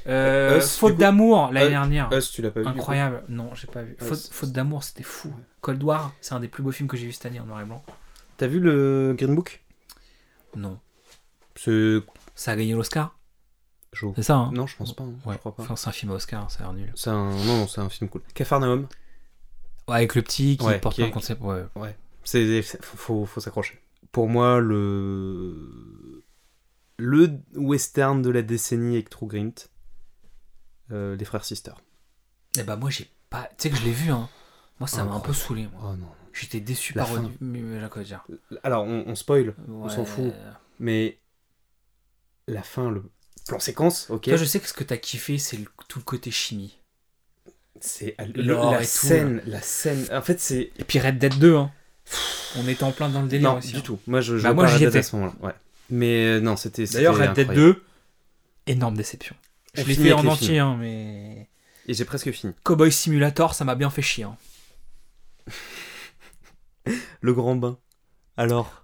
Euh, 0.07 0.59
Us, 0.59 0.77
Faute 0.77 0.93
du 0.93 0.95
coup- 0.97 1.01
d'amour 1.01 1.51
l'année 1.53 1.67
Us- 1.67 1.71
dernière. 1.71 2.11
Us, 2.13 2.33
tu 2.33 2.41
l'as 2.43 2.51
pas 2.51 2.61
vu. 2.61 2.67
du 2.67 2.73
coup 2.73 2.79
Incroyable. 2.79 3.23
Non, 3.29 3.51
j'ai 3.55 3.67
pas 3.67 3.83
vu. 3.83 3.97
Us. 4.01 4.07
Faute, 4.09 4.29
Faute 4.33 4.53
d'amour, 4.53 4.83
c'était 4.83 5.03
fou. 5.03 5.33
Cold 5.61 5.83
War, 5.83 6.13
c'est 6.23 6.33
un 6.35 6.41
des 6.41 6.49
plus 6.49 6.63
beaux 6.63 6.73
films 6.73 6.89
que 6.89 6.97
j'ai 6.97 7.05
vu 7.07 7.13
cette 7.13 7.27
année 7.27 7.39
en 7.41 7.45
noir 7.45 7.61
et 7.61 7.65
blanc. 7.65 7.85
T'as 8.39 8.47
vu 8.47 8.61
le 8.61 9.15
Green 9.17 9.35
Book? 9.35 9.61
Non. 10.57 10.79
C'est. 11.57 11.99
Ça 12.35 12.53
a 12.53 12.57
gagné 12.57 12.73
l'Oscar? 12.73 13.15
C'est 14.17 14.23
ça, 14.23 14.37
hein 14.37 14.51
Non, 14.53 14.67
je 14.67 14.77
pense 14.77 14.95
pas. 14.95 15.05
hein. 15.05 15.15
Ouais. 15.25 15.35
Je 15.35 15.39
crois 15.39 15.55
pas. 15.55 15.63
Enfin, 15.63 15.77
c'est 15.77 15.89
un 15.89 15.93
film 15.93 16.13
Oscar, 16.13 16.51
ça 16.51 16.61
a 16.61 16.63
l'air 16.65 16.73
nul. 16.75 16.93
C'est 16.95 17.11
un. 17.11 17.31
Non, 17.45 17.67
c'est 17.67 17.81
un 17.81 17.89
film 17.89 18.09
cool. 18.11 18.23
Capharnaüm. 18.35 18.87
Ouais, 19.89 19.97
avec 19.97 20.15
le 20.15 20.23
petit 20.23 20.57
qui 20.59 20.65
Ouais, 20.67 20.79
porte 20.79 20.97
qui 20.97 21.03
un 21.03 21.07
est- 21.07 21.11
concept. 21.11 21.41
Ouais. 21.43 21.97
C'est. 22.25 22.63
c'est- 22.63 22.85
Faut, 22.85 23.25
faut, 23.27 23.41
s'accrocher. 23.41 23.81
Pour 24.13 24.29
moi, 24.29 24.61
le. 24.61 26.25
Le 26.99 27.39
western 27.55 28.23
de 28.23 28.31
la 28.31 28.43
décennie 28.43 28.95
avec 28.97 29.09
True 29.09 29.27
Grint. 29.29 29.55
euh, 30.91 31.17
les 31.17 31.25
frères 31.25 31.45
Sister. 31.45 31.73
Et 32.59 32.63
bah, 32.65 32.77
moi, 32.77 32.91
j'ai 32.91 33.11
pas. 33.31 33.45
Tu 33.59 33.65
sais 33.65 33.71
que 33.71 33.77
je 33.77 33.85
l'ai 33.85 33.93
vu, 33.93 34.11
hein. 34.11 34.29
Moi, 34.81 34.89
ça 34.89 35.05
m'a 35.05 35.13
un 35.15 35.21
peu 35.21 35.33
saoulé, 35.33 35.69
moi. 35.73 35.91
Oh 35.93 35.97
non. 35.97 36.09
J'étais 36.33 36.61
déçu 36.61 36.93
La 36.95 37.05
par 37.05 37.15
fin. 37.15 37.31
Alors, 38.63 38.85
on, 38.85 39.05
on 39.07 39.15
spoil, 39.15 39.55
Ouais. 39.67 39.91
s'en 39.91 40.05
fout. 40.05 40.33
mais. 40.79 41.19
La 42.47 42.63
fin, 42.63 42.91
le 42.91 43.03
plan 43.49 43.59
séquence, 43.59 44.09
ok. 44.11 44.23
Toi, 44.23 44.37
je 44.37 44.45
sais 44.45 44.61
que 44.61 44.69
ce 44.69 44.73
que 44.73 44.85
t'as 44.85 44.97
kiffé, 44.97 45.39
c'est 45.39 45.59
tout 45.89 45.99
le 45.99 46.05
côté 46.05 46.31
chimie. 46.31 46.79
C'est 47.81 48.15
la 48.19 48.79
tout, 48.79 48.85
scène, 48.85 49.43
la 49.47 49.63
scène. 49.63 50.07
En 50.13 50.23
fait, 50.23 50.41
c'est 50.41 50.73
Et 50.79 50.85
puis 50.85 50.99
Red 50.99 51.19
Dead 51.19 51.39
2, 51.39 51.55
hein. 51.57 51.71
On 52.57 52.67
était 52.67 52.85
en 52.85 52.93
plein 52.93 53.09
dans 53.09 53.23
le 53.23 53.29
délire 53.29 53.53
non 53.53 53.59
aussi. 53.59 53.73
du 53.73 53.79
hein. 53.79 53.83
tout. 53.85 53.99
Moi, 54.07 54.21
je, 54.21 54.39
je 54.39 54.43
Bah, 54.45 54.55
moi, 54.55 54.65
pas 54.65 54.77
j'y 54.77 54.85
Red 54.87 54.93
Dead 54.93 55.01
à 55.01 55.03
ce 55.03 55.17
moment-là. 55.17 55.35
Ouais. 55.41 55.53
Mais 55.91 56.25
euh, 56.25 56.41
non, 56.41 56.57
c'était. 56.57 56.85
D'ailleurs, 56.87 57.17
Red 57.17 57.35
Dead 57.35 57.51
incroyable. 57.51 57.75
2, 58.67 58.73
énorme 58.73 58.97
déception. 58.97 59.37
Je 59.75 59.83
l'ai 59.85 59.95
fait 59.95 60.13
en 60.13 60.27
entier, 60.27 60.59
hein, 60.59 60.77
mais. 60.79 61.49
Et 61.87 61.95
j'ai 61.95 62.05
presque 62.05 62.31
fini. 62.33 62.53
Cowboy 62.65 62.93
Simulator, 62.93 63.55
ça 63.55 63.65
m'a 63.65 63.75
bien 63.75 63.91
fait 63.91 64.03
chier. 64.03 64.25
hein. 64.25 64.37
Le 67.21 67.33
grand 67.35 67.57
bain. 67.57 67.79
Alors? 68.37 68.83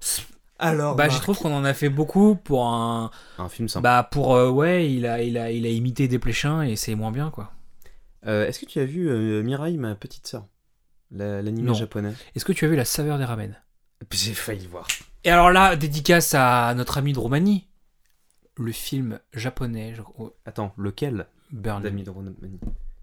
Alors. 0.69 0.97
Bah, 0.97 1.09
je 1.09 1.19
trouve 1.21 1.39
qu'on 1.39 1.55
en 1.55 1.65
a 1.65 1.75
fait 1.75 1.89
beaucoup 1.89 2.35
pour 2.37 2.67
un. 2.67 3.11
Un 3.39 3.49
film 3.49 3.69
sympa. 3.69 3.83
Bah, 4.03 4.09
pour. 4.11 4.35
euh, 4.35 4.51
ouais, 4.51 4.91
il 4.93 5.07
a, 5.07 5.23
il, 5.23 5.37
a, 5.39 5.51
il 5.51 5.67
a 5.67 5.69
imité 5.69 6.09
des 6.09 6.19
pléchins 6.19 6.63
et 6.63 6.77
c'est 6.77 6.95
moins 6.95 7.13
bien, 7.13 7.31
quoi. 7.31 7.53
Euh, 8.27 8.47
Est-ce 8.47 8.59
que 8.59 8.67
tu 8.67 8.79
as 8.81 8.85
vu 8.87 9.09
euh, 9.11 9.43
Mirai, 9.43 9.73
ma 9.77 9.95
petite 9.95 10.27
sœur? 10.27 10.47
La- 11.11 11.43
L'anime 11.43 11.67
Non. 11.67 11.75
japonais 11.75 12.13
Est-ce 12.35 12.45
que 12.45 12.53
tu 12.53 12.65
as 12.65 12.69
vu 12.69 12.77
la 12.77 12.85
saveur 12.87 13.19
des 13.19 13.25
ramen? 13.25 13.55
J'ai 14.11 14.35
failli 14.35 14.63
le 14.65 14.69
voir. 14.71 14.87
Et 15.25 15.31
alors 15.31 15.51
là, 15.51 15.77
dédicace 15.77 16.35
à 16.35 16.73
notre 16.75 16.99
ami 16.99 17.13
de 17.13 17.19
Roumanie. 17.19 17.67
Le 18.57 18.73
film 18.73 19.19
japonais, 19.33 19.95
je 19.95 20.03
crois, 20.03 20.33
Attends, 20.47 20.73
lequel? 20.77 21.27
Burning. 21.53 22.03
De 22.05 22.11
Romani 22.11 22.59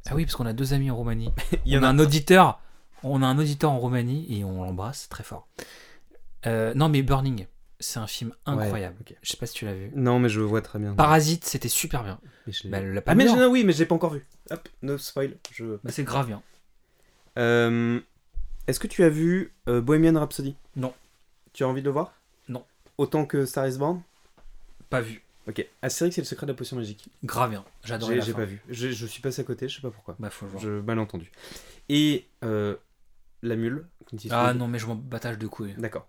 Ah 0.10 0.16
oui, 0.16 0.26
parce 0.26 0.36
qu'on 0.36 0.46
a 0.46 0.54
deux 0.54 0.74
amis 0.74 0.90
en 0.92 0.96
Roumanie. 0.96 1.32
Il 1.66 1.74
y 1.74 1.78
on 1.78 1.82
en 1.82 1.84
a 1.84 1.88
a 1.88 1.90
un 1.92 2.00
auditeur. 2.00 2.60
On 3.04 3.22
a 3.24 3.26
un 3.28 3.38
auditeur 3.38 3.72
en 3.72 3.80
Roumanie 3.80 4.26
et 4.30 4.44
on 4.44 4.64
l'embrasse 4.64 5.08
très 5.10 5.24
fort. 5.24 5.48
Euh, 6.46 6.74
non, 6.74 6.90
mais 6.90 7.02
Burning, 7.02 7.46
c'est 7.80 8.00
un 8.00 8.08
film 8.08 8.34
incroyable. 8.46 8.98
Je 9.22 9.30
sais 9.32 9.38
pas 9.38 9.46
si 9.46 9.54
tu 9.54 9.66
l'as 9.66 9.74
vu. 9.74 9.92
Non, 9.96 10.20
mais 10.20 10.30
je 10.30 10.40
vois 10.42 10.62
très 10.62 10.80
bien. 10.80 10.94
Parasite, 10.94 11.46
c'était 11.46 11.70
super 11.70 12.04
bien. 12.04 12.20
Mais 12.48 12.54
je 12.54 12.64
l'ai 12.64 12.70
Bah, 12.70 12.80
vu. 12.80 12.88
le 12.88 12.94
lapin 12.94 13.12
ah, 13.12 13.16
mais 13.16 13.26
non, 13.26 13.48
oui, 13.50 13.64
mais 13.64 13.74
j'ai 13.74 13.86
pas 13.86 13.96
encore 13.96 14.14
vu. 14.14 14.26
Hop, 14.50 14.68
no 14.82 14.98
spoil. 14.98 15.38
Je... 15.54 15.78
Bah, 15.84 15.92
c'est 15.92 16.04
grave 16.04 16.28
bien. 16.28 16.42
Euh, 17.38 18.00
Est-ce 18.68 18.80
que 18.80 18.88
tu 18.88 19.04
as 19.04 19.10
vu 19.10 19.54
euh, 19.68 19.82
Bohemian 19.82 20.20
Rhapsody? 20.20 20.56
Non. 20.76 20.94
Tu 21.54 21.64
as 21.64 21.68
envie 21.68 21.82
de 21.82 21.86
le 21.88 21.92
voir? 21.92 22.14
Non. 22.50 22.66
Autant 22.98 23.26
que 23.26 23.46
Star 23.46 23.68
is 23.68 23.78
Born? 23.78 24.02
Pas 24.90 25.02
vu. 25.02 25.24
Ok. 25.48 25.66
Astérix 25.82 26.16
c'est 26.16 26.22
le 26.22 26.26
secret 26.26 26.46
de 26.46 26.52
la 26.52 26.56
potion 26.58 26.76
magique. 26.76 27.08
Grave 27.24 27.50
bien. 27.52 27.66
J'adore 27.84 28.12
J'ai 28.22 28.34
pas 28.34 28.46
vu. 28.46 28.62
Je, 28.70 28.90
je 28.90 29.06
suis 29.06 29.22
passé 29.22 29.42
à 29.42 29.44
côté, 29.44 29.68
je 29.68 29.76
sais 29.78 29.82
pas 29.82 29.90
pourquoi. 29.90 30.16
Bah, 30.20 30.30
faut 30.30 30.46
le 30.46 30.52
voir. 30.52 30.64
Je 30.64 30.70
mal 30.82 31.00
entendu. 31.00 31.32
Et 31.90 32.28
euh, 32.44 32.76
La 33.42 33.56
Mule. 33.56 33.88
Ah 34.30 34.54
non, 34.54 34.68
mais 34.68 34.78
je 34.78 34.86
m'en 34.88 34.96
battage 34.96 35.38
de 35.38 35.48
couilles. 35.48 35.74
D'accord. 35.78 36.08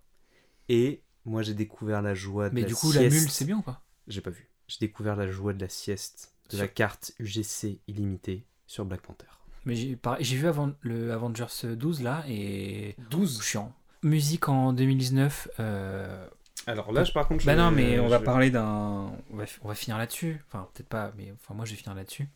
Et 0.74 1.02
moi 1.24 1.42
j'ai 1.42 1.54
découvert 1.54 2.02
la 2.02 2.14
joie 2.14 2.48
de 2.48 2.54
Mais 2.54 2.62
la 2.62 2.66
du 2.68 2.74
coup, 2.74 2.90
sieste. 2.92 3.04
la 3.04 3.10
mule, 3.10 3.30
c'est 3.30 3.44
bien 3.44 3.58
ou 3.58 3.62
pas? 3.62 3.82
J'ai 4.08 4.20
pas 4.20 4.30
vu. 4.30 4.48
J'ai 4.68 4.78
découvert 4.80 5.16
la 5.16 5.26
joie 5.30 5.52
de 5.52 5.60
la 5.60 5.68
sieste 5.68 6.34
de 6.50 6.56
Sur- 6.56 6.62
la 6.64 6.68
carte 6.68 7.12
UGC 7.18 7.80
illimitée 7.88 8.46
sur 8.66 8.84
Black 8.84 9.02
Panther. 9.02 9.26
Mais 9.64 9.76
j'ai 9.76 10.36
vu 10.36 10.48
avant, 10.48 10.72
le 10.80 11.12
Avengers 11.12 11.76
12 11.76 12.02
là 12.02 12.24
et 12.28 12.96
12 13.10 13.42
chiant. 13.42 13.72
Musique 14.02 14.48
en 14.48 14.72
2019, 14.72 15.46
euh, 15.60 16.26
Alors 16.66 16.90
là, 16.90 17.04
je, 17.04 17.12
par 17.12 17.28
contre, 17.28 17.44
Bah 17.44 17.52
je- 17.52 17.58
non, 17.58 17.70
mais 17.70 18.00
on 18.00 18.08
va 18.08 18.18
je- 18.18 18.24
parler 18.24 18.50
d'un. 18.50 19.12
On 19.30 19.36
va, 19.36 19.44
on 19.62 19.68
va 19.68 19.74
finir 19.76 19.98
là-dessus. 19.98 20.42
Enfin, 20.48 20.68
peut-être 20.74 20.88
pas, 20.88 21.12
mais 21.16 21.32
enfin, 21.32 21.54
moi 21.54 21.64
je 21.64 21.70
vais 21.72 21.76
finir 21.76 21.94
là-dessus. 21.94 22.28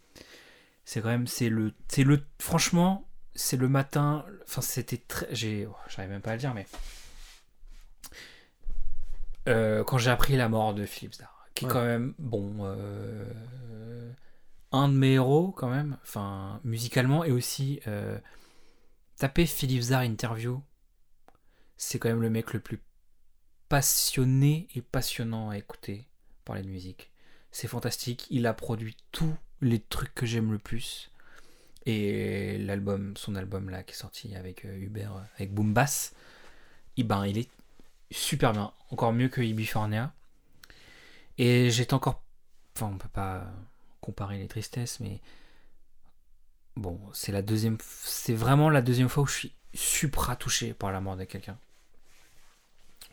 C'est 0.85 1.01
quand 1.01 1.09
même. 1.09 1.27
C'est 1.27 1.49
le. 1.49 1.73
C'est 1.89 2.05
le. 2.05 2.23
Franchement, 2.39 3.09
c'est 3.35 3.57
le 3.57 3.69
matin. 3.69 4.25
Enfin, 4.47 4.61
c'était 4.61 4.99
très. 4.99 5.27
J'ai. 5.33 5.67
oh, 5.67 5.75
J'arrive 5.89 6.11
même 6.11 6.21
pas 6.23 6.31
à 6.31 6.35
le 6.35 6.41
dire, 6.41 6.55
mais. 6.55 6.67
Euh, 9.49 9.85
quand 9.85 9.99
j'ai 9.99 10.11
appris 10.11 10.37
la 10.37 10.49
mort 10.49 10.75
de 10.75 10.85
Philippe 10.87 11.15
Starr, 11.15 11.47
qui 11.55 11.65
est 11.65 11.69
Ouais. 11.69 11.73
quand 11.73 11.85
même. 11.85 12.15
Bon. 12.19 12.57
euh, 12.61 13.25
un 14.73 14.89
de 14.89 14.95
mes 14.95 15.13
héros, 15.15 15.53
quand 15.53 15.71
même. 15.71 15.97
Enfin, 16.03 16.61
musicalement, 16.65 17.25
et 17.25 17.31
aussi. 17.31 17.81
Euh, 17.87 18.19
taper 19.17 19.47
Philippe 19.47 19.83
Starr 19.83 20.03
interview. 20.03 20.63
C'est 21.77 21.99
quand 21.99 22.09
même 22.09 22.23
le 22.23 22.31
mec 22.31 22.53
le 22.53 22.61
plus 22.61 22.81
passionné 23.69 24.69
et 24.75 24.83
passionnant 24.83 25.51
à 25.51 25.59
écouter 25.59 26.07
parler 26.45 26.63
de 26.63 26.69
musique. 26.69 27.11
C'est 27.51 27.69
fantastique. 27.69 28.27
Il 28.31 28.47
a 28.47 28.55
produit 28.55 28.97
tous 29.13 29.35
les 29.61 29.81
trucs 29.81 30.15
que 30.15 30.27
j'aime 30.27 30.53
le 30.53 30.59
plus. 30.59 31.11
Et 31.87 32.59
l'album, 32.59 33.17
son 33.17 33.35
album 33.37 33.69
là 33.71 33.83
qui 33.83 33.93
est 33.93 33.97
sorti 33.97 34.35
avec 34.37 34.65
Hubert, 34.65 35.25
avec 35.37 35.53
Boom 35.53 35.73
Bass, 35.75 36.15
eh 36.97 37.05
ben, 37.05 37.25
il 37.27 37.39
est 37.39 37.49
super 38.11 38.53
bien. 38.53 38.73
Encore 38.91 39.13
mieux 39.13 39.29
que 39.29 39.41
Ibifornia. 39.41 40.13
Et 41.39 41.71
j'étais 41.71 41.95
encore. 41.95 42.23
Enfin, 42.75 42.87
on 42.95 42.99
peut 42.99 43.09
pas 43.09 43.45
comparer 44.01 44.39
les 44.39 44.49
tristesses, 44.49 45.01
mais. 45.01 45.21
Bon, 46.77 47.01
c'est 47.13 47.33
la 47.33 47.43
deuxième. 47.43 47.79
C'est 47.81 48.35
vraiment 48.35 48.69
la 48.71 48.83
deuxième 48.83 49.09
fois 49.09 49.23
où 49.23 49.27
je 49.27 49.35
suis 49.35 49.55
supra 49.75 50.37
touché 50.37 50.75
par 50.75 50.93
la 50.93 51.01
mort 51.01 51.17
de 51.17 51.25
quelqu'un. 51.25 51.59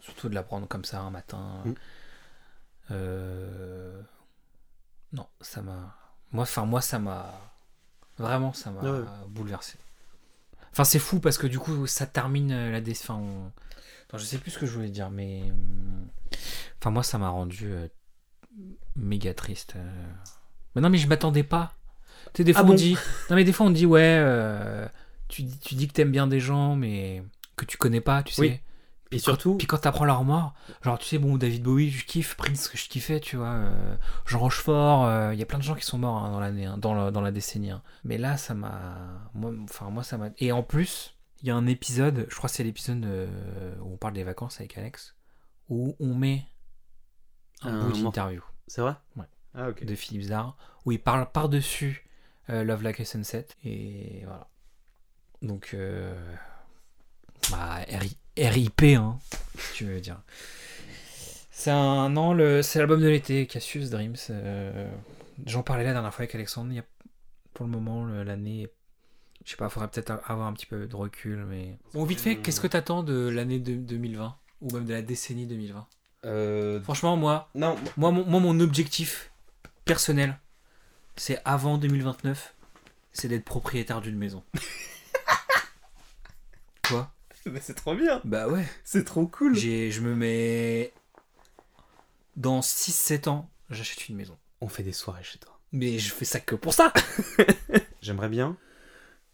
Surtout 0.02 0.30
de 0.30 0.36
la 0.36 0.44
prendre 0.44 0.68
comme 0.68 0.86
ça 0.86 1.00
un 1.02 1.10
matin. 1.12 1.62
Mm. 1.66 1.74
Euh, 2.92 4.02
Non, 5.14 5.28
ça 5.42 5.62
m'a. 5.62 5.96
Moi, 6.32 6.44
enfin, 6.44 6.66
moi, 6.66 6.82
ça 6.82 7.00
m'a. 7.00 7.54
Vraiment, 8.18 8.54
ça 8.54 8.72
m'a 8.72 8.82
ouais. 8.82 9.06
bouleversé. 9.28 9.78
Enfin, 10.74 10.84
c'est 10.84 11.00
fou 11.00 11.20
parce 11.22 11.38
que 11.38 11.48
du 11.48 11.60
coup, 11.60 11.88
ça 11.88 12.06
termine 12.08 12.52
euh, 12.52 12.72
la 12.72 12.82
dé... 12.82 12.92
Enfin, 12.92 13.16
on- 13.16 13.52
Attends, 14.10 14.18
je 14.18 14.26
sais 14.26 14.38
plus 14.38 14.52
ce 14.52 14.60
que 14.60 14.66
je 14.66 14.74
voulais 14.74 14.90
dire, 14.90 15.10
mais. 15.10 15.44
hum, 15.52 16.08
Enfin, 16.80 16.92
moi, 16.92 17.04
ça 17.04 17.18
m'a 17.18 17.30
rendu 17.30 17.68
euh, 17.72 17.88
méga 18.96 19.34
triste. 19.34 19.74
euh. 19.76 20.04
Mais 20.76 20.82
non, 20.82 20.90
mais 20.90 20.98
je 20.98 21.08
m'attendais 21.08 21.44
pas. 21.44 21.74
Tu 22.34 22.38
sais, 22.38 22.44
des 22.44 22.52
Ah 22.52 22.56
fois, 22.56 22.64
on 22.66 22.68
bon 22.70 22.76
dit. 22.76 22.98
Non, 23.30 23.36
mais 23.36 23.44
des 23.44 23.54
fois, 23.54 23.66
on 23.68 23.72
dit, 23.72 23.86
ouais, 23.86 24.18
euh, 24.20 24.88
tu, 25.28 25.44
dis- 25.44 25.60
tu 25.60 25.76
dis 25.76 25.88
que 25.88 25.94
t'aimes 25.94 26.12
bien 26.12 26.28
des 26.28 26.40
gens, 26.40 26.76
mais 26.76 27.24
que 27.56 27.66
tu 27.66 27.78
connais 27.78 28.02
pas, 28.02 28.24
tu 28.24 28.34
sais. 28.34 28.42
Oui. 28.42 28.60
Et 29.14 29.20
surtout, 29.20 29.56
Puis 29.58 29.68
quand 29.68 29.78
t'apprends 29.78 30.06
leur 30.06 30.24
mort, 30.24 30.54
genre 30.82 30.98
tu 30.98 31.06
sais, 31.06 31.18
bon, 31.18 31.38
David 31.38 31.64
Bowie, 31.64 31.90
je 31.90 32.06
kiffe, 32.06 32.36
Prince, 32.36 32.68
que 32.68 32.78
je 32.78 32.90
kiffais, 32.90 33.20
tu 33.20 33.38
vois, 33.38 33.48
euh, 33.50 33.96
Jean 34.26 34.40
Rochefort, 34.40 35.32
il 35.34 35.40
y 35.40 35.42
a 35.44 35.46
plein 35.46 35.60
de 35.60 35.64
gens 35.64 35.76
qui 35.76 35.86
sont 35.86 35.98
morts 35.98 36.24
hein, 36.24 36.32
dans 36.32 36.40
l'année, 36.40 36.66
hein, 36.66 36.78
dans, 36.78 36.94
la, 36.94 37.12
dans 37.12 37.22
la 37.22 37.32
décennie. 37.32 37.72
hein. 37.72 37.82
Mais 38.04 38.18
là, 38.18 38.38
ça 38.38 38.54
m'a. 38.54 38.98
Enfin, 39.64 39.90
moi, 39.90 40.04
ça 40.04 40.18
m'a. 40.18 40.30
Et 40.40 40.52
en 40.52 40.64
plus, 40.64 41.16
il 41.42 41.48
y 41.48 41.52
a 41.52 41.56
un 41.56 41.68
épisode, 41.68 42.26
je 42.30 42.36
crois 42.36 42.50
que 42.50 42.56
c'est 42.56 42.64
l'épisode 42.64 43.04
euh, 43.06 43.76
où 43.82 43.94
on 43.94 43.98
parle 43.98 44.14
des 44.14 44.24
vacances 44.24 44.60
avec 44.62 44.78
Alex, 44.78 45.16
où 45.70 45.96
on 46.00 46.16
met 46.16 46.46
un, 47.62 47.74
Un 47.82 47.90
bout 47.90 48.02
d'interview 48.04 48.42
c'est 48.68 48.82
vrai? 48.82 48.96
Ouais. 49.18 49.26
Ah, 49.56 49.70
ok. 49.70 49.84
de 49.84 49.94
Philippe 49.94 50.24
Zar, 50.24 50.56
où 50.86 50.92
il 50.94 51.00
parle 51.02 51.30
par-dessus 51.30 52.08
euh, 52.50 52.64
Love 52.64 52.82
Like 52.82 53.00
a 53.02 53.06
Sunset. 53.06 53.48
Et 53.66 54.22
voilà. 54.26 54.48
Donc, 55.42 55.72
euh, 55.74 56.16
bah, 57.52 57.80
RI 57.90 58.18
RIP, 58.38 58.82
hein, 58.98 59.20
si 59.58 59.74
tu 59.76 59.86
veux 59.86 60.00
dire. 60.00 60.20
C'est 61.52 61.72
un 61.72 62.34
le, 62.34 62.62
c'est 62.62 62.80
l'album 62.80 63.02
de 63.02 63.08
l'été, 63.08 63.48
Cassius 63.48 63.90
Dreams. 63.90 64.16
euh, 64.32 64.90
J'en 65.46 65.64
parlais 65.64 65.84
la 65.84 65.94
dernière 65.94 66.14
fois 66.14 66.24
avec 66.24 66.36
Alexandre. 66.36 66.72
Il 66.72 66.76
y 66.76 66.80
a, 66.80 66.86
pour 67.54 67.66
le 67.66 67.72
moment, 67.72 68.06
l'année, 68.06 68.68
je 69.46 69.52
sais 69.52 69.58
pas, 69.58 69.70
faudrait 69.70 69.90
peut-être 69.90 70.20
avoir 70.26 70.48
un 70.48 70.54
petit 70.54 70.66
peu 70.66 70.88
de 70.88 70.96
recul, 70.96 71.46
mais 71.46 71.78
bon, 71.94 72.04
vite 72.06 72.20
fait, 72.20 72.38
qu'est-ce 72.38 72.60
que 72.60 72.68
t'attends 72.68 73.04
de 73.04 73.30
l'année 73.30 73.60
de 73.60 73.76
2020 73.76 74.36
ou 74.62 74.74
même 74.74 74.86
de 74.86 74.94
la 74.94 75.02
décennie 75.02 75.48
2020 75.48 75.88
Euh, 76.26 76.82
Franchement, 76.82 77.16
moi, 77.18 77.50
Non, 77.56 77.78
moi, 77.98 78.12
mon, 78.12 78.26
moi, 78.26 78.40
mon 78.40 78.60
objectif 78.60 79.32
personnel, 79.86 80.40
c'est 81.16 81.40
avant 81.46 81.78
2029, 81.78 82.56
c'est 83.12 83.28
d'être 83.28 83.46
propriétaire 83.46 84.02
d'une 84.02 84.18
maison. 84.18 84.44
Quoi 86.88 87.12
mais 87.52 87.60
c'est 87.62 87.74
trop 87.74 87.96
bien. 87.96 88.22
Bah 88.24 88.48
ouais. 88.48 88.66
C'est 88.84 89.04
trop 89.04 89.28
cool. 89.28 89.56
J'ai, 89.56 89.92
je 89.92 90.02
me 90.02 90.16
mets. 90.16 90.94
Dans 92.36 92.62
6-7 92.62 93.30
ans, 93.30 93.50
j'achète 93.70 94.10
une 94.10 94.16
maison. 94.16 94.38
On 94.62 94.68
fait 94.68 94.84
des 94.84 94.94
soirées 94.94 95.24
chez 95.24 95.38
toi. 95.40 95.60
Mais 95.72 96.00
je 96.00 96.12
fais 96.12 96.26
ça 96.26 96.40
que 96.40 96.56
pour 96.56 96.74
ça 96.74 96.94
J'aimerais 98.02 98.30
bien 98.30 98.58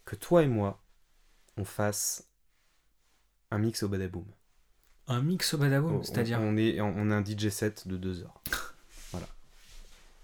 que 0.06 0.16
toi 0.16 0.44
et 0.44 0.48
moi, 0.48 0.82
on 1.58 1.66
fasse 1.66 2.28
un 3.52 3.58
mix 3.58 3.84
au 3.84 3.90
badaboom. 3.90 4.26
Un 5.08 5.22
mix 5.22 5.54
au 5.54 5.58
badaboum, 5.58 5.96
On- 5.98 6.04
c'est-à-dire. 6.04 6.40
on, 6.42 6.56
est, 6.58 6.80
on 6.82 7.10
a 7.12 7.16
un 7.16 7.24
DJ 7.24 7.50
set 7.50 7.88
de 7.88 7.98
deux 7.98 8.22
heures. 8.22 8.42
voilà. 9.12 9.28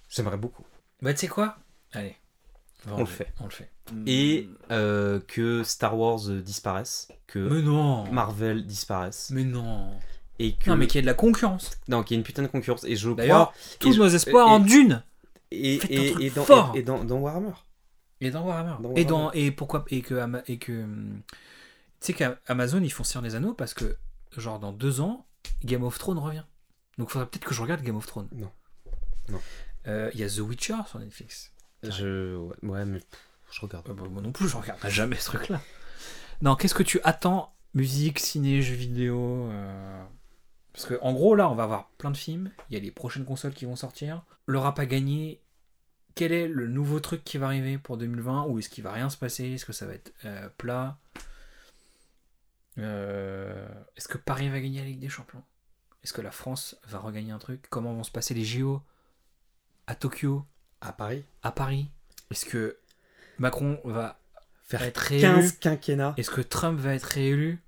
J'aimerais 0.10 0.38
beaucoup. 0.38 0.66
Bah 1.02 1.14
tu 1.14 1.22
sais 1.22 1.28
quoi? 1.28 1.58
Allez. 1.94 2.16
On 2.92 3.00
le 3.00 3.06
fait. 3.06 3.34
On 3.40 3.46
le 3.46 3.50
fait. 3.50 3.72
Et 4.08 4.50
euh, 4.72 5.20
que 5.28 5.64
Star 5.64 5.98
Wars 5.98 6.20
euh, 6.30 6.42
disparaisse, 6.42 7.08
que 7.28 7.40
Mais 7.40 7.62
non 7.62 8.12
Marvel 8.12 8.66
disparaisse, 8.66 9.30
Mais 9.32 9.44
non 9.44 9.92
et 10.40 10.54
que 10.56 10.70
Non, 10.70 10.76
mais 10.76 10.88
qu'il 10.88 10.96
y 10.96 11.00
ait 11.00 11.02
de 11.04 11.08
la 11.08 11.14
concurrence. 11.14 11.72
non, 11.88 12.04
qu'il 12.04 12.16
y 12.16 12.18
ait 12.18 12.20
une 12.20 12.26
putain 12.26 12.42
de 12.42 12.48
concurrence. 12.48 12.84
Et 12.84 12.96
je 12.96 13.10
crois 13.10 13.54
Tous 13.80 13.94
je- 13.94 14.00
nos 14.00 14.08
espoirs 14.08 14.48
et- 14.48 14.52
en 14.52 14.60
Dune 14.60 15.02
et, 15.52 15.80
dans, 16.36 16.44
fort. 16.44 16.72
et, 16.76 16.80
et 16.80 16.84
dans, 16.84 17.04
dans 17.04 17.18
Warhammer. 17.20 17.54
Et 18.22 18.32
dans 18.32 18.44
Warhammer. 18.46 18.76
Dans 18.82 18.94
Et, 18.96 19.06
dans, 19.06 19.32
et 19.32 19.52
pourquoi 19.52 19.86
et 19.90 20.02
que, 20.02 20.42
et 20.52 20.58
que 20.58 20.84
hum, 20.84 21.22
tu 22.02 22.08
sais 22.08 22.14
qu'Amazon 22.14 22.82
ils 22.82 22.92
font 22.92 23.04
Seigneur 23.04 23.24
des 23.24 23.36
Anneaux 23.36 23.54
parce 23.54 23.74
que 23.74 23.98
genre 24.36 24.60
dans 24.60 24.74
deux 24.74 25.00
ans 25.00 25.26
Game 25.64 25.84
of 25.84 25.98
Thrones 25.98 26.18
revient. 26.20 26.44
Donc 26.98 27.10
faudrait 27.10 27.28
peut-être 27.28 27.46
que 27.46 27.54
je 27.54 27.62
regarde 27.62 27.82
Game 27.82 27.96
of 27.96 28.06
Thrones. 28.06 28.28
Non. 28.34 28.52
Non. 29.30 29.40
Euh, 29.88 30.10
Il 30.14 30.20
y 30.20 30.24
a 30.24 30.30
The 30.30 30.40
Witcher 30.40 30.76
sur 30.88 31.00
Netflix. 31.00 31.52
Je 31.84 32.36
ouais, 32.64 32.86
mais 32.86 33.00
pff, 33.00 33.20
je 33.52 33.62
regarde. 33.62 33.92
Bah, 33.92 34.04
moi 34.10 34.22
non 34.22 34.32
plus 34.32 34.48
je 34.48 34.58
regarderai 34.58 34.90
jamais 34.92 35.16
ce 35.18 35.26
truc 35.26 35.50
là. 35.50 35.62
Non 36.42 36.56
qu'est-ce 36.56 36.74
que 36.76 36.84
tu 36.84 37.00
attends? 37.04 37.54
Musique 37.74 38.20
ciné 38.20 38.62
jeux 38.62 38.76
vidéo 38.76 39.50
euh, 39.52 40.04
parce 40.74 40.86
que 40.86 40.98
en 41.02 41.12
gros 41.14 41.36
là 41.36 41.50
on 41.50 41.56
va 41.56 41.64
avoir 41.64 41.90
plein 41.98 42.12
de 42.12 42.18
films. 42.18 42.52
Il 42.70 42.74
y 42.74 42.78
a 42.78 42.80
les 42.80 42.92
prochaines 42.92 43.26
consoles 43.26 43.54
qui 43.54 43.66
vont 43.66 43.76
sortir. 43.76 44.24
Le 44.46 44.60
rap 44.60 44.80
a 44.80 44.86
gagné. 44.86 45.42
Quel 46.16 46.32
est 46.32 46.48
le 46.48 46.68
nouveau 46.68 47.02
truc 47.02 47.26
qui 47.26 47.38
va 47.38 47.48
arriver 47.48 47.78
pour 47.78 47.98
2020 47.98 48.46
ou 48.46 48.60
est-ce 48.60 48.70
qu'il 48.70 48.84
va 48.86 48.94
rien 48.94 49.10
se 49.10 49.18
passer? 49.18 49.52
Est-ce 49.52 49.66
que 49.66 49.74
ça 49.74 49.86
va 49.86 49.94
être 49.94 50.14
euh, 50.24 50.48
plat? 50.58 50.98
Euh, 52.78 53.68
Est-ce 53.98 54.08
que 54.08 54.18
Paris 54.18 54.50
va 54.50 54.60
gagner 54.62 54.80
la 54.80 54.86
Ligue 54.86 55.00
des 55.00 55.10
Champions? 55.10 55.44
Est-ce 56.04 56.14
que 56.14 56.22
la 56.22 56.32
France 56.32 56.78
va 56.88 57.00
regagner 57.00 57.32
un 57.32 57.40
truc? 57.40 57.66
Comment 57.70 57.94
vont 57.94 58.04
se 58.04 58.12
passer 58.12 58.34
les 58.34 58.46
JO 58.46 58.82
à 59.88 59.96
Tokyo, 59.96 60.46
À 60.86 60.94
Paris, 60.94 61.24
à 61.44 61.52
Paris. 61.52 61.90
Est-ce 62.32 62.46
que 62.46 62.78
Macron 63.38 63.80
va 63.84 64.20
faire 64.64 64.82
être 64.84 64.98
réélu 64.98 65.22
15 65.22 65.52
quinquennats. 65.60 66.14
Est-ce 66.18 66.32
que 66.32 66.42
Trump 66.42 66.80
va 66.80 66.94
être 66.96 67.04
réélu 67.04 67.60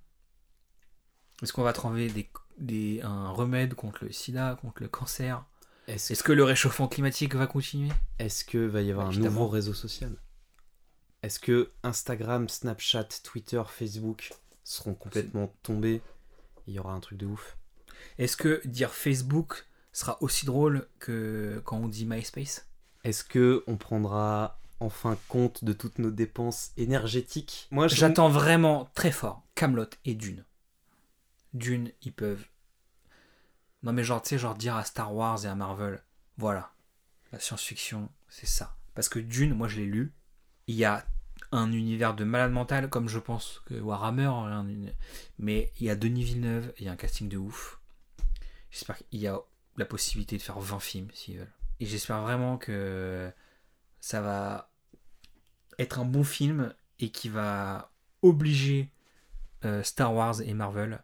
Est-ce 1.43 1.53
qu'on 1.53 1.63
va 1.63 1.74
trouver 1.74 2.09
des, 2.09 2.29
des- 2.57 3.01
un 3.03 3.29
remède 3.29 3.74
contre 3.75 4.05
le 4.05 4.12
sida, 4.12 4.57
contre 4.62 4.81
le 4.81 4.88
cancer 4.88 5.45
Est-ce 5.88 6.24
que 6.24 6.31
le 6.31 6.43
réchauffement 6.43 6.88
climatique 6.88 7.36
va 7.36 7.47
continuer 7.47 7.91
Est-ce 8.19 8.43
que 8.45 8.57
va 8.57 8.81
y 8.81 8.91
avoir 8.91 9.07
un 9.07 9.12
nouveau 9.25 9.47
réseau 9.47 9.74
social 9.74 10.15
Est-ce 11.24 11.39
que 11.39 11.71
Instagram, 11.83 12.50
Snapchat, 12.50 13.09
Twitter, 13.24 13.62
Facebook 13.67 14.31
seront 14.63 14.95
complètement 14.95 15.53
tombés 15.63 16.01
Il 16.67 16.74
y 16.74 16.79
aura 16.79 16.93
un 16.93 17.00
truc 17.00 17.17
de 17.19 17.25
ouf. 17.25 17.57
Est-ce 18.17 18.38
que 18.38 18.62
dire 18.65 18.91
Facebook 18.93 19.65
sera 19.91 20.21
aussi 20.21 20.45
drôle 20.45 20.88
que 21.00 21.62
quand 21.65 21.77
on 21.77 21.88
dit 21.88 22.05
MySpace? 22.05 22.66
Est-ce 23.08 23.24
que 23.24 23.64
on 23.68 23.78
prendra 23.78 24.60
enfin 24.82 25.18
compte 25.30 25.64
de 25.64 25.72
toutes 25.72 25.98
nos 25.98 26.12
dépenses 26.12 26.72
énergétiques? 26.76 27.70
Moi, 27.72 27.88
J'attends 27.88 28.28
vraiment 28.28 28.90
très 28.96 29.14
fort 29.14 29.44
Camelot 29.56 29.88
et 30.04 30.14
Dune. 30.14 30.44
Dune, 31.54 31.94
ils 32.02 32.12
peuvent. 32.12 32.44
Non 33.82 33.94
mais 33.94 34.04
genre, 34.04 34.22
tu 34.22 34.28
sais, 34.28 34.38
genre 34.38 34.56
dire 34.56 34.76
à 34.76 34.84
Star 34.84 35.16
Wars 35.16 35.46
et 35.46 35.48
à 35.48 35.56
Marvel, 35.56 36.04
voilà, 36.38 36.74
la 37.32 37.40
science-fiction, 37.40 38.10
c'est 38.28 38.46
ça. 38.46 38.76
Parce 38.94 39.08
que 39.08 39.20
Dune, 39.20 39.54
moi 39.54 39.70
je 39.70 39.78
l'ai 39.78 39.86
lu, 39.86 40.12
il 40.68 40.76
y 40.76 40.84
a 40.84 41.06
un 41.54 41.72
univers 41.72 42.14
de 42.14 42.26
malade 42.26 42.52
mental, 42.52 42.90
comme 42.90 43.08
je 43.08 43.20
pense 43.20 43.62
que 43.68 43.76
Warhammer, 43.76 44.26
hein, 44.26 44.68
mais 45.40 45.72
il 45.80 45.86
y 45.86 45.90
a 45.90 45.96
Denis 45.96 46.26
Villeneuve, 46.26 46.74
il 46.78 46.88
y 46.88 46.90
a 46.90 46.92
un 46.92 46.98
casting 46.98 47.30
de 47.30 47.38
ouf. 47.38 47.80
J'espère 48.70 48.98
qu'il 48.98 49.22
y 49.22 49.28
a 49.28 49.40
la 49.78 49.86
possibilité 49.86 50.36
de 50.36 50.42
faire 50.42 50.60
20 50.60 50.80
films 50.82 51.08
s'ils 51.14 51.38
veulent. 51.38 51.54
Et 51.79 51.86
j'espère 51.86 52.22
vraiment 52.22 52.57
que 52.57 53.31
ça 54.00 54.22
va 54.22 54.69
être 55.79 56.00
un 56.00 56.05
bon 56.05 56.24
film 56.24 56.74
et 57.00 57.10
qui 57.10 57.29
va 57.29 57.91
obliger 58.22 58.89
euh, 59.65 59.84
Star 59.84 60.13
Wars 60.13 60.41
et 60.41 60.53
Marvel 60.53 61.00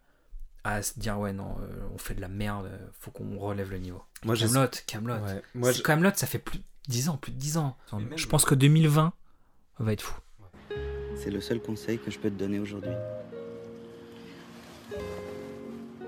à 0.64 0.82
se 0.82 0.98
dire 1.00 1.20
ouais 1.20 1.34
non, 1.34 1.56
euh, 1.62 1.88
on 1.94 1.98
fait 1.98 2.16
de 2.16 2.22
la 2.22 2.28
merde, 2.30 2.72
faut 3.00 3.12
qu'on 3.12 3.38
relève 3.38 3.70
le 3.70 3.78
niveau. 3.78 4.02
Moi, 4.24 4.36
Camelot, 4.38 4.68
Camelot. 4.88 5.16
Ouais. 5.26 5.42
Moi, 5.54 5.72
je- 5.74 5.82
Camelot, 5.82 6.12
ça 6.16 6.26
fait 6.26 6.40
plus 6.40 6.60
de 6.60 6.64
10 6.88 7.10
ans, 7.10 7.18
plus 7.18 7.32
de 7.34 7.38
10 7.38 7.58
ans. 7.58 7.76
Même- 7.92 8.18
Je 8.18 8.28
pense 8.28 8.46
que 8.46 8.56
2020 8.56 9.14
va 9.80 9.94
être 9.94 10.02
fou. 10.02 10.20
C'est 11.18 11.30
le 11.32 11.42
seul 11.42 11.62
conseil 11.62 12.00
que 12.00 12.10
je 12.10 12.18
peux 12.18 12.30
te 12.30 12.36
donner 12.36 12.60
aujourd'hui. 12.60 12.92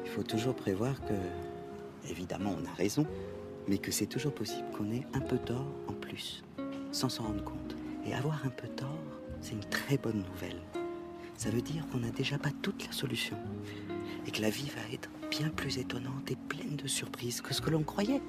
Il 0.03 0.09
faut 0.11 0.23
toujours 0.23 0.55
prévoir 0.55 0.99
que, 1.01 2.09
évidemment, 2.09 2.55
on 2.57 2.65
a 2.65 2.73
raison, 2.73 3.05
mais 3.67 3.77
que 3.77 3.91
c'est 3.91 4.05
toujours 4.05 4.33
possible 4.33 4.69
qu'on 4.77 4.91
ait 4.91 5.05
un 5.13 5.21
peu 5.21 5.37
tort 5.37 5.67
en 5.87 5.93
plus, 5.93 6.43
sans 6.91 7.09
s'en 7.09 7.23
rendre 7.23 7.43
compte. 7.43 7.75
Et 8.05 8.13
avoir 8.13 8.45
un 8.45 8.49
peu 8.49 8.67
tort, 8.67 8.99
c'est 9.41 9.53
une 9.53 9.69
très 9.69 9.97
bonne 9.97 10.23
nouvelle. 10.31 10.61
Ça 11.37 11.49
veut 11.49 11.61
dire 11.61 11.85
qu'on 11.87 11.99
n'a 11.99 12.11
déjà 12.11 12.37
pas 12.37 12.51
toute 12.61 12.85
la 12.85 12.91
solution. 12.91 13.37
Et 14.27 14.31
que 14.31 14.41
la 14.41 14.49
vie 14.49 14.69
va 14.69 14.93
être 14.93 15.09
bien 15.29 15.49
plus 15.49 15.77
étonnante 15.77 16.31
et 16.31 16.35
pleine 16.35 16.75
de 16.75 16.87
surprises 16.87 17.41
que 17.41 17.53
ce 17.53 17.61
que 17.61 17.69
l'on 17.69 17.83
croyait. 17.83 18.21